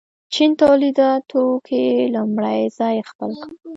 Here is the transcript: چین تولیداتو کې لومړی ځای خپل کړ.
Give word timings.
چین 0.33 0.51
تولیداتو 0.61 1.43
کې 1.67 1.83
لومړی 2.13 2.61
ځای 2.77 2.97
خپل 3.09 3.31
کړ. 3.41 3.51